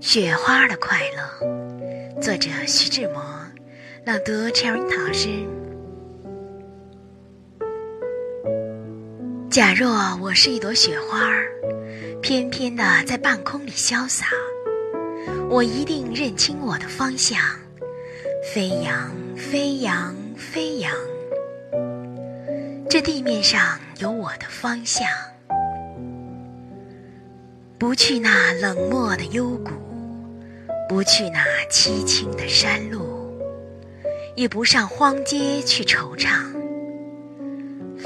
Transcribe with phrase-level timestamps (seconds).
[0.00, 3.22] 雪花的快乐，作者徐志摩，
[4.04, 5.28] 朗读 Cherry 老师。
[9.48, 9.90] 假若
[10.20, 11.30] 我是一朵雪花，
[12.20, 14.26] 翩翩的在半空里潇洒，
[15.48, 17.38] 我一定认清我的方向，
[18.52, 20.92] 飞扬，飞扬，飞扬。
[22.90, 25.06] 这地面上有我的方向，
[27.82, 29.72] 不去那冷漠的幽谷，
[30.88, 33.36] 不去那凄清的山路，
[34.36, 36.28] 也不上荒街去惆怅。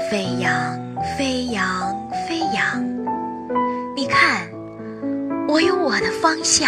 [0.09, 0.75] 飞扬，
[1.15, 1.95] 飞扬，
[2.27, 2.83] 飞扬！
[3.95, 4.49] 你看，
[5.47, 6.67] 我有我的方向，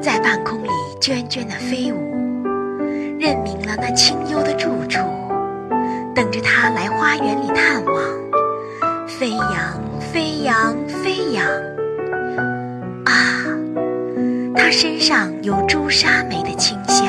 [0.00, 0.68] 在半空里
[1.00, 1.98] 涓涓的飞舞，
[3.18, 5.00] 认明了那清幽的住处。
[6.14, 8.23] 等着他来花园里探望，
[9.18, 11.46] 飞扬，飞扬，飞扬。
[13.04, 13.46] 啊，
[14.56, 17.06] 他身上有朱砂梅的清香。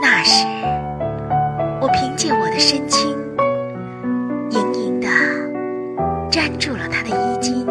[0.00, 0.46] 那时，
[1.80, 3.10] 我凭借我的身轻，
[4.50, 5.08] 盈盈的
[6.30, 7.66] 粘住了他的衣襟，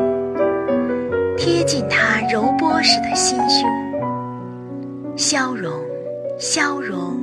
[1.38, 3.70] 贴近他柔波似的心胸，
[5.16, 5.72] 消融，
[6.38, 7.22] 消融。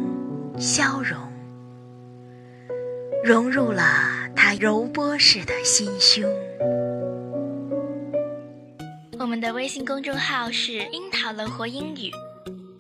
[0.59, 1.17] 消融，
[3.23, 3.83] 融入了
[4.35, 6.25] 他柔波式的心胸。
[9.19, 12.11] 我们的微信公众号是“樱桃乐活英语”，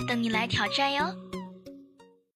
[0.09, 1.15] 等你来挑战哟。